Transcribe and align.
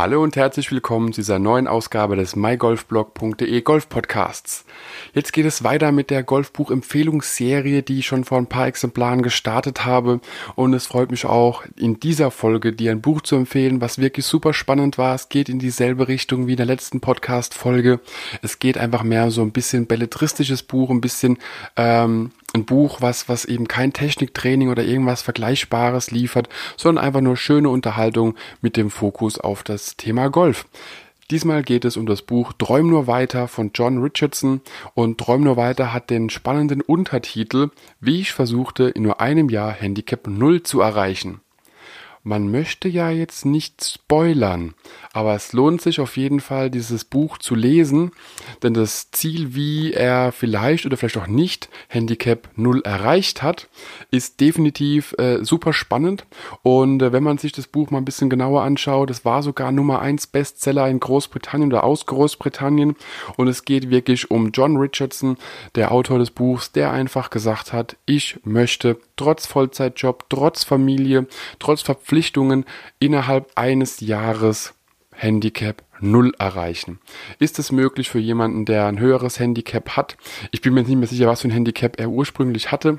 Hallo 0.00 0.22
und 0.22 0.34
herzlich 0.34 0.72
willkommen 0.72 1.12
zu 1.12 1.20
dieser 1.20 1.38
neuen 1.38 1.68
Ausgabe 1.68 2.16
des 2.16 2.34
mygolfblog.de 2.34 3.60
Golf 3.60 3.90
Podcasts. 3.90 4.64
Jetzt 5.12 5.34
geht 5.34 5.44
es 5.44 5.62
weiter 5.62 5.92
mit 5.92 6.08
der 6.08 6.22
Golfbuch-Empfehlungsserie, 6.22 7.82
die 7.82 7.98
ich 7.98 8.06
schon 8.06 8.24
vor 8.24 8.38
ein 8.38 8.46
paar 8.46 8.66
Exemplaren 8.66 9.20
gestartet 9.20 9.84
habe. 9.84 10.22
Und 10.54 10.72
es 10.72 10.86
freut 10.86 11.10
mich 11.10 11.26
auch, 11.26 11.64
in 11.76 12.00
dieser 12.00 12.30
Folge 12.30 12.72
dir 12.72 12.92
ein 12.92 13.02
Buch 13.02 13.20
zu 13.20 13.36
empfehlen, 13.36 13.82
was 13.82 13.98
wirklich 13.98 14.24
super 14.24 14.54
spannend 14.54 14.96
war. 14.96 15.14
Es 15.14 15.28
geht 15.28 15.50
in 15.50 15.58
dieselbe 15.58 16.08
Richtung 16.08 16.46
wie 16.46 16.52
in 16.52 16.56
der 16.56 16.64
letzten 16.64 17.02
Podcast-Folge. 17.02 18.00
Es 18.40 18.58
geht 18.58 18.78
einfach 18.78 19.02
mehr 19.02 19.30
so 19.30 19.42
ein 19.42 19.52
bisschen 19.52 19.86
belletristisches 19.86 20.62
Buch, 20.62 20.88
ein 20.88 21.02
bisschen 21.02 21.36
ähm, 21.76 22.30
ein 22.52 22.64
Buch, 22.64 23.00
was, 23.00 23.28
was 23.28 23.44
eben 23.44 23.68
kein 23.68 23.92
Techniktraining 23.92 24.70
oder 24.70 24.82
irgendwas 24.82 25.22
Vergleichbares 25.22 26.10
liefert, 26.10 26.48
sondern 26.76 27.04
einfach 27.04 27.20
nur 27.20 27.36
schöne 27.36 27.68
Unterhaltung 27.68 28.34
mit 28.60 28.76
dem 28.76 28.90
Fokus 28.90 29.38
auf 29.38 29.62
das 29.62 29.89
Thema 29.96 30.28
Golf. 30.28 30.66
Diesmal 31.30 31.62
geht 31.62 31.84
es 31.84 31.96
um 31.96 32.06
das 32.06 32.22
Buch 32.22 32.52
Träum 32.52 32.90
nur 32.90 33.06
weiter 33.06 33.46
von 33.46 33.70
John 33.72 34.02
Richardson 34.02 34.60
und 34.94 35.18
Träum 35.18 35.44
nur 35.44 35.56
weiter 35.56 35.92
hat 35.92 36.10
den 36.10 36.28
spannenden 36.28 36.80
Untertitel 36.80 37.70
Wie 38.00 38.20
ich 38.20 38.32
versuchte 38.32 38.84
in 38.84 39.04
nur 39.04 39.20
einem 39.20 39.48
Jahr 39.48 39.72
Handicap 39.72 40.26
0 40.26 40.64
zu 40.64 40.80
erreichen. 40.80 41.40
Man 42.22 42.50
möchte 42.50 42.86
ja 42.86 43.08
jetzt 43.08 43.46
nicht 43.46 43.82
spoilern, 43.82 44.74
aber 45.14 45.34
es 45.34 45.54
lohnt 45.54 45.80
sich 45.80 46.00
auf 46.00 46.18
jeden 46.18 46.40
Fall, 46.40 46.68
dieses 46.70 47.04
Buch 47.04 47.38
zu 47.38 47.54
lesen, 47.54 48.12
denn 48.62 48.74
das 48.74 49.10
Ziel, 49.10 49.54
wie 49.54 49.94
er 49.94 50.30
vielleicht 50.30 50.84
oder 50.84 50.98
vielleicht 50.98 51.16
auch 51.16 51.26
nicht 51.26 51.70
Handicap 51.88 52.50
0 52.56 52.82
erreicht 52.82 53.42
hat, 53.42 53.68
ist 54.10 54.38
definitiv 54.40 55.14
äh, 55.18 55.42
super 55.42 55.72
spannend. 55.72 56.26
Und 56.62 57.00
äh, 57.00 57.10
wenn 57.10 57.22
man 57.22 57.38
sich 57.38 57.52
das 57.52 57.66
Buch 57.66 57.90
mal 57.90 57.98
ein 57.98 58.04
bisschen 58.04 58.28
genauer 58.28 58.64
anschaut, 58.64 59.08
es 59.08 59.24
war 59.24 59.42
sogar 59.42 59.72
Nummer 59.72 60.00
1 60.00 60.26
Bestseller 60.26 60.88
in 60.88 61.00
Großbritannien 61.00 61.72
oder 61.72 61.84
aus 61.84 62.04
Großbritannien. 62.04 62.96
Und 63.38 63.48
es 63.48 63.64
geht 63.64 63.88
wirklich 63.88 64.30
um 64.30 64.50
John 64.52 64.76
Richardson, 64.76 65.38
der 65.74 65.90
Autor 65.90 66.18
des 66.18 66.30
Buchs, 66.30 66.70
der 66.72 66.90
einfach 66.90 67.30
gesagt 67.30 67.72
hat, 67.72 67.96
ich 68.04 68.38
möchte 68.44 68.98
trotz 69.20 69.44
Vollzeitjob, 69.44 70.30
trotz 70.30 70.64
Familie, 70.64 71.26
trotz 71.58 71.82
Verpflichtungen 71.82 72.64
innerhalb 73.00 73.50
eines 73.54 74.00
Jahres 74.00 74.72
Handicap 75.14 75.82
null 76.00 76.32
erreichen. 76.38 77.00
Ist 77.38 77.58
es 77.58 77.70
möglich 77.70 78.08
für 78.08 78.18
jemanden, 78.18 78.64
der 78.64 78.86
ein 78.86 78.98
höheres 78.98 79.38
Handicap 79.38 79.90
hat? 79.90 80.16
Ich 80.52 80.62
bin 80.62 80.72
mir 80.72 80.84
nicht 80.84 80.96
mehr 80.96 81.06
sicher, 81.06 81.26
was 81.26 81.42
für 81.42 81.48
ein 81.48 81.52
Handicap 81.52 82.00
er 82.00 82.08
ursprünglich 82.08 82.72
hatte. 82.72 82.98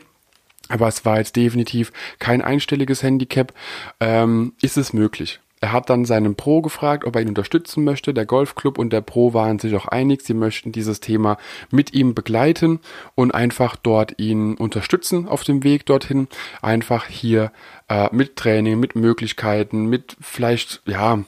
Aber 0.69 0.87
es 0.87 1.03
war 1.05 1.17
jetzt 1.17 1.35
definitiv 1.35 1.91
kein 2.19 2.43
einstelliges 2.43 3.01
Handicap. 3.01 3.51
Ähm, 3.99 4.53
ist 4.61 4.77
es 4.77 4.93
möglich? 4.93 5.39
Er 5.63 5.73
hat 5.73 5.91
dann 5.91 6.05
seinen 6.05 6.33
Pro 6.33 6.63
gefragt, 6.63 7.05
ob 7.05 7.15
er 7.15 7.21
ihn 7.21 7.29
unterstützen 7.29 7.83
möchte. 7.83 8.15
Der 8.15 8.25
Golfclub 8.25 8.79
und 8.79 8.91
der 8.91 9.01
Pro 9.01 9.35
waren 9.35 9.59
sich 9.59 9.75
auch 9.75 9.85
einig, 9.85 10.23
sie 10.23 10.33
möchten 10.33 10.71
dieses 10.71 11.01
Thema 11.01 11.37
mit 11.69 11.93
ihm 11.93 12.15
begleiten 12.15 12.79
und 13.13 13.35
einfach 13.35 13.75
dort 13.75 14.19
ihn 14.19 14.55
unterstützen 14.55 15.27
auf 15.27 15.43
dem 15.43 15.63
Weg 15.63 15.85
dorthin. 15.85 16.27
Einfach 16.63 17.05
hier 17.05 17.51
äh, 17.89 18.09
mit 18.11 18.37
Training, 18.37 18.79
mit 18.79 18.95
Möglichkeiten, 18.95 19.85
mit 19.85 20.17
vielleicht, 20.19 20.81
ja, 20.87 21.23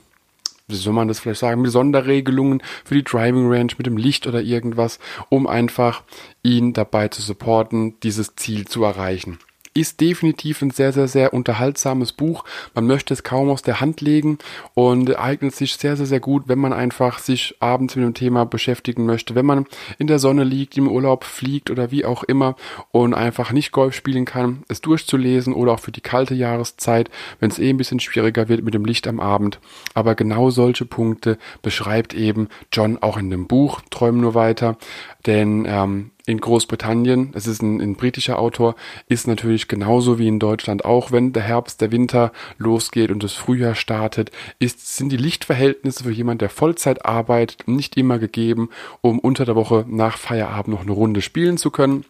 wie 0.67 0.75
soll 0.75 0.93
man 0.93 1.09
das 1.09 1.19
vielleicht 1.19 1.41
sagen, 1.41 1.61
mit 1.61 1.71
Sonderregelungen 1.71 2.63
für 2.83 2.95
die 2.95 3.03
Driving 3.03 3.47
Range, 3.51 3.73
mit 3.77 3.85
dem 3.85 3.97
Licht 3.97 4.25
oder 4.25 4.41
irgendwas, 4.41 4.97
um 5.29 5.45
einfach 5.45 6.01
ihn 6.41 6.73
dabei 6.73 7.07
zu 7.09 7.21
supporten, 7.21 7.99
dieses 8.01 8.35
Ziel 8.35 8.65
zu 8.65 8.83
erreichen 8.83 9.37
ist 9.73 10.01
definitiv 10.01 10.61
ein 10.61 10.71
sehr, 10.71 10.93
sehr, 10.93 11.07
sehr 11.07 11.33
unterhaltsames 11.33 12.13
Buch. 12.13 12.43
Man 12.75 12.85
möchte 12.85 13.13
es 13.13 13.23
kaum 13.23 13.49
aus 13.49 13.61
der 13.61 13.81
Hand 13.81 14.01
legen 14.01 14.37
und 14.73 15.17
eignet 15.17 15.55
sich 15.55 15.75
sehr, 15.75 15.97
sehr, 15.97 16.05
sehr 16.05 16.19
gut, 16.19 16.43
wenn 16.47 16.59
man 16.59 16.73
einfach 16.73 17.19
sich 17.19 17.55
abends 17.59 17.95
mit 17.95 18.05
dem 18.05 18.13
Thema 18.13 18.45
beschäftigen 18.45 19.05
möchte, 19.05 19.35
wenn 19.35 19.45
man 19.45 19.65
in 19.97 20.07
der 20.07 20.19
Sonne 20.19 20.43
liegt, 20.43 20.77
im 20.77 20.87
Urlaub 20.87 21.23
fliegt 21.23 21.71
oder 21.71 21.91
wie 21.91 22.05
auch 22.05 22.23
immer 22.23 22.55
und 22.91 23.13
einfach 23.13 23.51
nicht 23.51 23.71
Golf 23.71 23.95
spielen 23.95 24.25
kann, 24.25 24.63
es 24.67 24.81
durchzulesen 24.81 25.53
oder 25.53 25.73
auch 25.73 25.79
für 25.79 25.91
die 25.91 26.01
kalte 26.01 26.35
Jahreszeit, 26.35 27.09
wenn 27.39 27.49
es 27.49 27.59
eh 27.59 27.69
ein 27.69 27.77
bisschen 27.77 27.99
schwieriger 27.99 28.49
wird 28.49 28.63
mit 28.63 28.73
dem 28.73 28.85
Licht 28.85 29.07
am 29.07 29.19
Abend. 29.19 29.59
Aber 29.93 30.15
genau 30.15 30.49
solche 30.49 30.85
Punkte 30.85 31.37
beschreibt 31.61 32.13
eben 32.13 32.47
John 32.71 32.97
auch 33.01 33.17
in 33.17 33.29
dem 33.29 33.47
Buch 33.47 33.81
Träumen 33.89 34.21
nur 34.21 34.35
weiter. 34.35 34.77
Denn 35.25 35.65
ähm, 35.67 36.11
in 36.25 36.39
Großbritannien, 36.39 37.31
es 37.33 37.47
ist 37.47 37.61
ein, 37.61 37.81
ein, 37.81 37.95
britischer 37.95 38.39
Autor, 38.39 38.75
ist 39.09 39.27
natürlich 39.27 39.67
genauso 39.67 40.19
wie 40.19 40.27
in 40.27 40.39
Deutschland 40.39 40.85
auch, 40.85 41.11
wenn 41.11 41.33
der 41.33 41.43
Herbst, 41.43 41.81
der 41.81 41.91
Winter 41.91 42.31
losgeht 42.57 43.11
und 43.11 43.23
das 43.23 43.33
Frühjahr 43.33 43.75
startet, 43.75 44.31
ist, 44.59 44.95
sind 44.95 45.09
die 45.09 45.17
Lichtverhältnisse 45.17 46.05
für 46.05 46.11
jemand, 46.11 46.41
der 46.41 46.49
Vollzeit 46.49 47.05
arbeitet, 47.05 47.67
nicht 47.67 47.97
immer 47.97 48.19
gegeben, 48.19 48.69
um 49.01 49.19
unter 49.19 49.43
der 49.43 49.55
Woche 49.55 49.85
nach 49.89 50.17
Feierabend 50.17 50.73
noch 50.73 50.81
eine 50.83 50.91
Runde 50.91 51.21
spielen 51.21 51.57
zu 51.57 51.71
können 51.71 52.05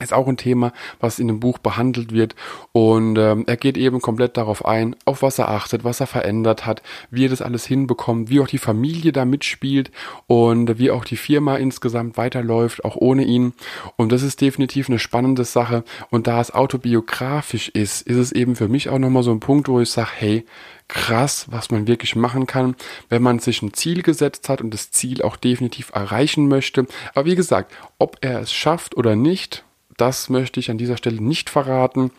ist 0.00 0.12
auch 0.12 0.26
ein 0.28 0.36
Thema, 0.36 0.72
was 0.98 1.18
in 1.18 1.28
dem 1.28 1.40
Buch 1.40 1.58
behandelt 1.58 2.12
wird. 2.12 2.34
Und 2.72 3.16
ähm, 3.18 3.44
er 3.46 3.56
geht 3.56 3.76
eben 3.76 4.00
komplett 4.00 4.36
darauf 4.36 4.64
ein, 4.64 4.96
auf 5.04 5.22
was 5.22 5.38
er 5.38 5.48
achtet, 5.48 5.84
was 5.84 6.00
er 6.00 6.06
verändert 6.06 6.66
hat, 6.66 6.82
wie 7.10 7.26
er 7.26 7.30
das 7.30 7.42
alles 7.42 7.66
hinbekommt, 7.66 8.30
wie 8.30 8.40
auch 8.40 8.48
die 8.48 8.58
Familie 8.58 9.12
da 9.12 9.24
mitspielt 9.24 9.90
und 10.26 10.78
wie 10.78 10.90
auch 10.90 11.04
die 11.04 11.16
Firma 11.16 11.56
insgesamt 11.56 12.16
weiterläuft, 12.16 12.84
auch 12.84 12.96
ohne 12.96 13.24
ihn. 13.24 13.52
Und 13.96 14.12
das 14.12 14.22
ist 14.22 14.40
definitiv 14.40 14.88
eine 14.88 14.98
spannende 14.98 15.44
Sache. 15.44 15.84
Und 16.10 16.26
da 16.26 16.40
es 16.40 16.52
autobiografisch 16.52 17.68
ist, 17.68 18.02
ist 18.02 18.16
es 18.16 18.32
eben 18.32 18.56
für 18.56 18.68
mich 18.68 18.88
auch 18.88 18.98
nochmal 18.98 19.22
so 19.22 19.30
ein 19.30 19.40
Punkt, 19.40 19.68
wo 19.68 19.80
ich 19.80 19.90
sage, 19.90 20.10
hey, 20.16 20.44
krass, 20.90 21.46
was 21.50 21.70
man 21.70 21.86
wirklich 21.86 22.16
machen 22.16 22.46
kann, 22.46 22.74
wenn 23.08 23.22
man 23.22 23.38
sich 23.38 23.62
ein 23.62 23.72
Ziel 23.72 24.02
gesetzt 24.02 24.48
hat 24.48 24.60
und 24.60 24.74
das 24.74 24.90
Ziel 24.90 25.22
auch 25.22 25.36
definitiv 25.36 25.90
erreichen 25.94 26.48
möchte. 26.48 26.86
Aber 27.14 27.26
wie 27.26 27.36
gesagt, 27.36 27.72
ob 27.98 28.18
er 28.20 28.40
es 28.40 28.52
schafft 28.52 28.96
oder 28.96 29.14
nicht, 29.16 29.64
das 30.00 30.30
möchte 30.30 30.60
ich 30.60 30.70
an 30.70 30.78
dieser 30.78 30.96
Stelle 30.96 31.22
nicht 31.22 31.50
verraten. 31.50 32.10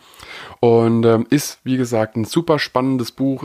Und 0.60 1.04
ähm, 1.04 1.26
ist, 1.30 1.58
wie 1.64 1.76
gesagt, 1.76 2.16
ein 2.16 2.24
super 2.24 2.58
spannendes 2.58 3.10
Buch. 3.10 3.44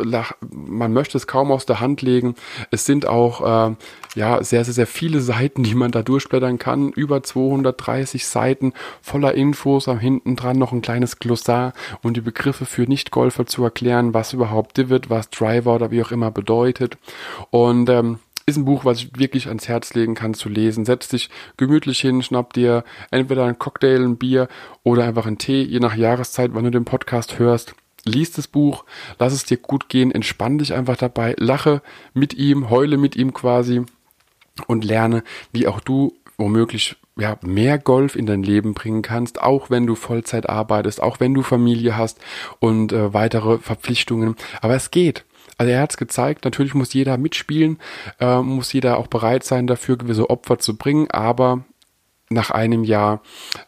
Man 0.52 0.94
möchte 0.94 1.18
es 1.18 1.26
kaum 1.26 1.52
aus 1.52 1.66
der 1.66 1.80
Hand 1.80 2.02
legen. 2.02 2.36
Es 2.70 2.86
sind 2.86 3.08
auch 3.08 3.42
äh, 3.42 3.76
ja 4.16 4.44
sehr, 4.44 4.64
sehr, 4.64 4.74
sehr 4.74 4.88
viele 4.88 5.22
Seiten, 5.22 5.64
die 5.64 5.76
man 5.76 5.92
da 5.92 6.04
durchblättern 6.04 6.60
kann. 6.60 6.92
Über 6.92 7.24
230 7.24 8.28
Seiten 8.28 8.74
voller 9.02 9.34
Infos. 9.34 9.88
Am 9.88 10.00
hinten 10.00 10.36
dran 10.36 10.58
noch 10.58 10.72
ein 10.72 10.82
kleines 10.82 11.20
Glossar 11.20 11.74
und 12.04 12.18
die 12.18 12.22
Begriffe 12.22 12.66
für 12.66 12.84
Nicht-Golfer 12.84 13.48
zu 13.48 13.64
erklären, 13.64 14.14
was 14.14 14.34
überhaupt 14.34 14.78
Divot, 14.78 15.10
was 15.10 15.30
Driver 15.30 15.76
oder 15.76 15.92
wie 15.92 16.04
auch 16.04 16.12
immer 16.12 16.30
bedeutet. 16.30 16.98
Und 17.50 17.90
ähm, 17.90 18.20
ist 18.48 18.56
ein 18.56 18.66
Buch, 18.66 18.86
was 18.86 19.00
ich 19.00 19.10
wirklich 19.20 19.48
ans 19.48 19.68
Herz 19.68 19.94
legen 19.94 20.16
kann 20.16 20.34
zu 20.34 20.48
lesen. 20.48 20.86
Setz 20.86 21.10
dich 21.10 21.30
gemütlich 21.58 22.00
hin, 22.00 22.24
schnapp 22.24 22.54
dir 22.54 22.86
entweder 23.12 23.44
einen 23.44 23.60
Cocktail, 23.60 24.02
ein 24.02 24.16
Bier 24.16 24.48
oder 24.84 25.04
einfach 25.04 25.26
einen 25.26 25.38
Tee, 25.38 25.64
je 25.64 25.82
nach 25.82 25.96
Jahreszeit, 25.96 26.52
wann 26.54 26.64
du 26.64 26.72
den 26.72 26.86
Podcast 26.86 27.40
hörst. 27.40 27.76
Lies 28.06 28.32
das 28.32 28.48
Buch, 28.48 28.86
lass 29.20 29.34
es 29.34 29.44
dir 29.44 29.58
gut 29.58 29.90
gehen, 29.90 30.12
entspann 30.12 30.60
dich 30.60 30.74
einfach 30.74 30.96
dabei, 30.96 31.36
lache 31.38 31.82
mit 32.14 32.36
ihm, 32.36 32.70
heule 32.70 32.96
mit 32.96 33.18
ihm 33.18 33.34
quasi 33.34 33.82
und 34.66 34.86
lerne, 34.86 35.24
wie 35.52 35.68
auch 35.68 35.82
du 35.82 36.14
womöglich 36.38 36.96
ja, 37.18 37.38
mehr 37.42 37.78
Golf 37.78 38.16
in 38.16 38.28
dein 38.28 38.44
Leben 38.44 38.74
bringen 38.74 39.02
kannst, 39.02 39.42
auch 39.42 39.70
wenn 39.70 39.88
du 39.88 39.96
Vollzeit 39.96 40.48
arbeitest, 40.48 41.04
auch 41.04 41.20
wenn 41.20 41.34
du 41.34 41.42
Familie 41.42 41.98
hast 41.98 42.20
und 42.60 42.94
äh, 42.94 43.14
weitere 43.14 43.58
Verpflichtungen. 43.58 44.38
Aber 44.62 44.76
es 44.76 44.90
geht. 44.90 45.26
Also 45.58 45.72
er 45.72 45.82
hat 45.82 45.92
es 45.92 45.98
gezeigt, 45.98 46.46
natürlich 46.46 46.76
muss 46.76 46.94
jeder 46.94 47.18
mitspielen, 47.18 47.80
äh, 48.20 48.42
muss 48.42 48.72
jeder 48.74 48.98
auch 48.98 49.08
bereit 49.08 49.44
sein, 49.44 49.66
dafür 49.66 49.98
gewisse 49.98 50.30
Opfer 50.30 50.60
zu 50.60 50.78
bringen, 50.78 51.10
aber 51.10 51.66
nach 52.30 52.52
einem 52.52 52.84
Jahr 52.84 53.22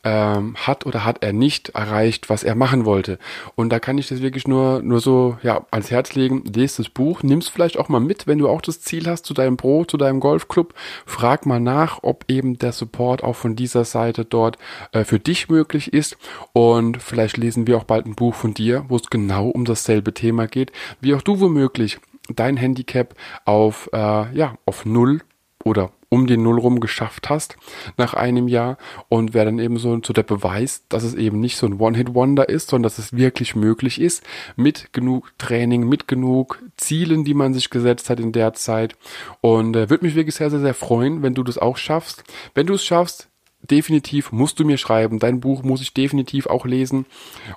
ähm, 0.03 0.55
hat 0.55 0.85
oder 0.85 1.05
hat 1.05 1.23
er 1.23 1.31
nicht 1.31 1.69
erreicht, 1.69 2.29
was 2.29 2.43
er 2.43 2.55
machen 2.55 2.85
wollte. 2.85 3.17
Und 3.55 3.69
da 3.69 3.79
kann 3.79 3.97
ich 3.97 4.07
das 4.09 4.21
wirklich 4.21 4.47
nur, 4.47 4.81
nur 4.81 4.99
so 4.99 5.37
ja, 5.43 5.65
ans 5.71 5.91
Herz 5.91 6.13
legen. 6.15 6.43
Lest 6.43 6.79
das 6.79 6.89
Buch, 6.89 7.23
nimm's 7.23 7.47
vielleicht 7.47 7.77
auch 7.77 7.87
mal 7.87 8.01
mit, 8.01 8.27
wenn 8.27 8.37
du 8.37 8.49
auch 8.49 8.61
das 8.61 8.81
Ziel 8.81 9.07
hast 9.07 9.25
zu 9.25 9.33
deinem 9.33 9.55
Pro, 9.55 9.85
zu 9.85 9.97
deinem 9.97 10.19
Golfclub. 10.19 10.73
Frag 11.05 11.45
mal 11.45 11.61
nach, 11.61 11.99
ob 12.03 12.25
eben 12.27 12.57
der 12.57 12.73
Support 12.73 13.23
auch 13.23 13.35
von 13.35 13.55
dieser 13.55 13.85
Seite 13.85 14.25
dort 14.25 14.57
äh, 14.91 15.05
für 15.05 15.19
dich 15.19 15.49
möglich 15.49 15.93
ist. 15.93 16.17
Und 16.51 17.01
vielleicht 17.01 17.37
lesen 17.37 17.65
wir 17.65 17.77
auch 17.77 17.85
bald 17.85 18.05
ein 18.05 18.15
Buch 18.15 18.35
von 18.35 18.53
dir, 18.53 18.83
wo 18.89 18.97
es 18.97 19.09
genau 19.09 19.47
um 19.47 19.63
dasselbe 19.63 20.13
Thema 20.13 20.47
geht, 20.47 20.73
wie 20.99 21.13
auch 21.15 21.21
du 21.21 21.39
womöglich 21.39 21.99
dein 22.35 22.57
Handicap 22.57 23.15
auf, 23.45 23.89
äh, 23.93 24.35
ja, 24.35 24.55
auf 24.65 24.85
Null 24.85 25.21
oder 25.63 25.91
um 26.09 26.25
den 26.25 26.41
Null 26.41 26.59
rum 26.59 26.79
geschafft 26.79 27.29
hast 27.29 27.57
nach 27.97 28.13
einem 28.13 28.47
Jahr 28.47 28.77
und 29.09 29.33
wäre 29.33 29.45
dann 29.45 29.59
eben 29.59 29.77
so, 29.77 29.99
so 30.03 30.13
der 30.13 30.23
Beweis, 30.23 30.83
dass 30.89 31.03
es 31.03 31.13
eben 31.13 31.39
nicht 31.39 31.57
so 31.57 31.67
ein 31.67 31.79
One-Hit-Wonder 31.79 32.49
ist, 32.49 32.69
sondern 32.69 32.83
dass 32.83 32.97
es 32.97 33.13
wirklich 33.13 33.55
möglich 33.55 34.01
ist 34.01 34.23
mit 34.55 34.93
genug 34.93 35.31
Training, 35.37 35.87
mit 35.87 36.07
genug 36.07 36.63
Zielen, 36.77 37.25
die 37.25 37.33
man 37.33 37.53
sich 37.53 37.69
gesetzt 37.69 38.09
hat 38.09 38.19
in 38.19 38.31
der 38.31 38.53
Zeit 38.53 38.95
und 39.41 39.75
äh, 39.75 39.89
würde 39.89 40.05
mich 40.05 40.15
wirklich 40.15 40.35
sehr, 40.35 40.49
sehr, 40.49 40.61
sehr 40.61 40.73
freuen, 40.73 41.21
wenn 41.21 41.35
du 41.35 41.43
das 41.43 41.57
auch 41.57 41.77
schaffst. 41.77 42.23
Wenn 42.55 42.67
du 42.67 42.73
es 42.73 42.85
schaffst, 42.85 43.29
definitiv 43.61 44.31
musst 44.31 44.59
du 44.59 44.65
mir 44.65 44.77
schreiben. 44.77 45.19
Dein 45.19 45.41
Buch 45.41 45.63
muss 45.63 45.81
ich 45.81 45.93
definitiv 45.93 46.47
auch 46.47 46.65
lesen 46.65 47.05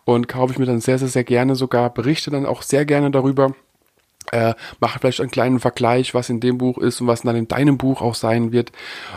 und 0.04 0.28
kaufe 0.28 0.52
ich 0.52 0.58
mir 0.58 0.66
dann 0.66 0.80
sehr, 0.80 0.98
sehr, 0.98 1.08
sehr 1.08 1.24
gerne 1.24 1.54
sogar. 1.54 1.94
Berichte 1.94 2.30
dann 2.30 2.46
auch 2.46 2.62
sehr 2.62 2.84
gerne 2.84 3.10
darüber. 3.10 3.54
Äh, 4.30 4.54
mache 4.80 4.98
vielleicht 4.98 5.20
einen 5.20 5.30
kleinen 5.30 5.60
Vergleich, 5.60 6.14
was 6.14 6.30
in 6.30 6.40
dem 6.40 6.58
Buch 6.58 6.78
ist 6.78 7.00
und 7.00 7.06
was 7.06 7.22
dann 7.22 7.36
in 7.36 7.48
deinem 7.48 7.78
Buch 7.78 8.00
auch 8.00 8.14
sein 8.14 8.52
wird 8.52 8.72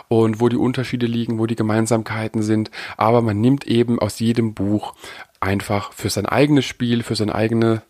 und 0.07 0.39
wo 0.39 0.49
die 0.49 0.57
Unterschiede 0.57 1.05
liegen, 1.05 1.39
wo 1.39 1.45
die 1.45 1.55
Gemeinsamkeiten 1.55 2.41
sind. 2.41 2.71
Aber 2.97 3.21
man 3.21 3.39
nimmt 3.39 3.65
eben 3.67 3.99
aus 3.99 4.19
jedem 4.19 4.53
Buch 4.53 4.93
einfach 5.39 5.93
für 5.93 6.09
sein 6.09 6.25
eigenes 6.25 6.65
Spiel, 6.65 7.03
für 7.03 7.15
sein 7.15 7.29
eigene 7.29 7.81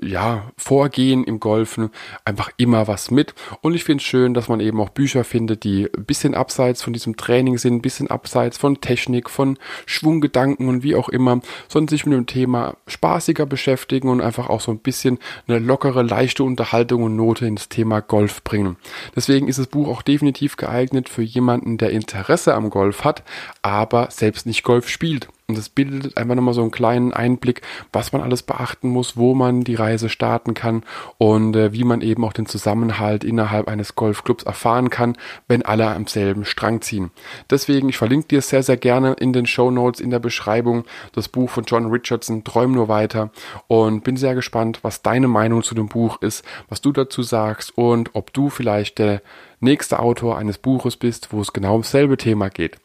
ja, 0.00 0.50
Vorgehen 0.56 1.24
im 1.24 1.40
Golfen 1.40 1.90
einfach 2.24 2.50
immer 2.56 2.88
was 2.88 3.10
mit. 3.10 3.34
Und 3.60 3.74
ich 3.74 3.84
finde 3.84 4.02
es 4.02 4.06
schön, 4.06 4.34
dass 4.34 4.48
man 4.48 4.60
eben 4.60 4.80
auch 4.80 4.90
Bücher 4.90 5.24
findet, 5.24 5.64
die 5.64 5.88
ein 5.96 6.04
bisschen 6.04 6.34
abseits 6.34 6.82
von 6.82 6.92
diesem 6.92 7.16
Training 7.16 7.58
sind, 7.58 7.74
ein 7.74 7.82
bisschen 7.82 8.08
abseits 8.08 8.58
von 8.58 8.80
Technik, 8.80 9.30
von 9.30 9.58
Schwunggedanken 9.86 10.68
und 10.68 10.82
wie 10.82 10.96
auch 10.96 11.08
immer, 11.08 11.40
sondern 11.68 11.88
sich 11.88 12.06
mit 12.06 12.14
dem 12.14 12.26
Thema 12.26 12.76
spaßiger 12.86 13.46
beschäftigen 13.46 14.08
und 14.08 14.20
einfach 14.20 14.48
auch 14.48 14.60
so 14.60 14.70
ein 14.70 14.78
bisschen 14.78 15.18
eine 15.46 15.58
lockere, 15.58 16.02
leichte 16.02 16.44
Unterhaltung 16.44 17.02
und 17.02 17.16
Note 17.16 17.46
ins 17.46 17.68
Thema 17.68 18.00
Golf 18.00 18.42
bringen. 18.44 18.76
Deswegen 19.14 19.48
ist 19.48 19.58
das 19.58 19.66
Buch 19.66 19.88
auch 19.88 20.02
definitiv 20.02 20.56
geeignet 20.56 21.08
für 21.08 21.22
jemanden, 21.22 21.78
der 21.78 21.90
Interesse 21.90 22.54
am 22.54 22.70
Golf 22.70 23.04
hat, 23.04 23.22
aber 23.62 24.08
selbst 24.10 24.46
nicht 24.46 24.62
Golf 24.62 24.88
spielt. 24.88 25.28
Und 25.52 25.58
das 25.58 25.68
bildet 25.68 26.16
einfach 26.16 26.34
nochmal 26.34 26.54
so 26.54 26.62
einen 26.62 26.70
kleinen 26.70 27.12
Einblick, 27.12 27.60
was 27.92 28.10
man 28.14 28.22
alles 28.22 28.42
beachten 28.42 28.88
muss, 28.88 29.18
wo 29.18 29.34
man 29.34 29.64
die 29.64 29.74
Reise 29.74 30.08
starten 30.08 30.54
kann 30.54 30.82
und 31.18 31.54
äh, 31.54 31.74
wie 31.74 31.84
man 31.84 32.00
eben 32.00 32.24
auch 32.24 32.32
den 32.32 32.46
Zusammenhalt 32.46 33.22
innerhalb 33.22 33.68
eines 33.68 33.94
Golfclubs 33.94 34.44
erfahren 34.44 34.88
kann, 34.88 35.14
wenn 35.48 35.60
alle 35.60 35.88
am 35.88 36.06
selben 36.06 36.46
Strang 36.46 36.80
ziehen. 36.80 37.10
Deswegen, 37.50 37.90
ich 37.90 37.98
verlinke 37.98 38.28
dir 38.28 38.40
sehr, 38.40 38.62
sehr 38.62 38.78
gerne 38.78 39.12
in 39.12 39.34
den 39.34 39.44
Show 39.44 39.70
Notes, 39.70 40.00
in 40.00 40.08
der 40.08 40.20
Beschreibung, 40.20 40.84
das 41.12 41.28
Buch 41.28 41.50
von 41.50 41.64
John 41.64 41.90
Richardson, 41.90 42.44
Träum 42.44 42.72
nur 42.72 42.88
weiter 42.88 43.30
und 43.66 44.04
bin 44.04 44.16
sehr 44.16 44.34
gespannt, 44.34 44.78
was 44.80 45.02
deine 45.02 45.28
Meinung 45.28 45.62
zu 45.62 45.74
dem 45.74 45.88
Buch 45.88 46.22
ist, 46.22 46.46
was 46.70 46.80
du 46.80 46.92
dazu 46.92 47.22
sagst 47.22 47.76
und 47.76 48.14
ob 48.14 48.32
du 48.32 48.48
vielleicht 48.48 48.98
der 48.98 49.20
nächste 49.60 49.98
Autor 49.98 50.38
eines 50.38 50.56
Buches 50.56 50.96
bist, 50.96 51.30
wo 51.30 51.42
es 51.42 51.52
genau 51.52 51.72
ums 51.72 51.90
selbe 51.90 52.16
Thema 52.16 52.48
geht. 52.48 52.78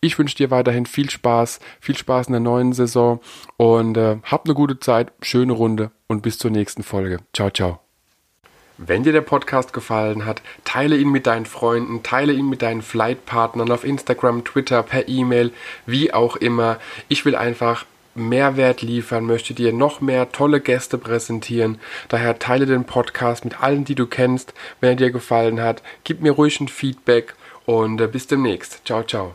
Ich 0.00 0.16
wünsche 0.16 0.36
dir 0.36 0.50
weiterhin 0.52 0.86
viel 0.86 1.10
Spaß, 1.10 1.58
viel 1.80 1.96
Spaß 1.96 2.28
in 2.28 2.32
der 2.32 2.40
neuen 2.40 2.72
Saison 2.72 3.20
und 3.56 3.96
äh, 3.96 4.18
hab 4.22 4.44
eine 4.44 4.54
gute 4.54 4.78
Zeit, 4.78 5.12
schöne 5.22 5.52
Runde 5.52 5.90
und 6.06 6.22
bis 6.22 6.38
zur 6.38 6.52
nächsten 6.52 6.84
Folge. 6.84 7.18
Ciao, 7.34 7.50
ciao. 7.50 7.80
Wenn 8.76 9.02
dir 9.02 9.10
der 9.12 9.22
Podcast 9.22 9.72
gefallen 9.72 10.24
hat, 10.24 10.40
teile 10.62 10.96
ihn 10.96 11.10
mit 11.10 11.26
deinen 11.26 11.46
Freunden, 11.46 12.04
teile 12.04 12.32
ihn 12.32 12.48
mit 12.48 12.62
deinen 12.62 12.82
Flightpartnern 12.82 13.72
auf 13.72 13.82
Instagram, 13.82 14.44
Twitter, 14.44 14.84
per 14.84 15.08
E-Mail, 15.08 15.52
wie 15.84 16.14
auch 16.14 16.36
immer. 16.36 16.78
Ich 17.08 17.24
will 17.24 17.34
einfach 17.34 17.84
Mehrwert 18.14 18.82
liefern, 18.82 19.26
möchte 19.26 19.52
dir 19.52 19.72
noch 19.72 20.00
mehr 20.00 20.30
tolle 20.30 20.60
Gäste 20.60 20.96
präsentieren. 20.96 21.80
Daher 22.08 22.38
teile 22.38 22.66
den 22.66 22.84
Podcast 22.84 23.44
mit 23.44 23.60
allen, 23.60 23.84
die 23.84 23.96
du 23.96 24.06
kennst. 24.06 24.54
Wenn 24.80 24.90
er 24.90 24.96
dir 24.96 25.10
gefallen 25.10 25.60
hat, 25.60 25.82
gib 26.04 26.20
mir 26.20 26.32
ruhig 26.32 26.60
ein 26.60 26.68
Feedback 26.68 27.34
und 27.66 28.00
äh, 28.00 28.06
bis 28.06 28.28
demnächst. 28.28 28.86
Ciao, 28.86 29.02
ciao 29.02 29.34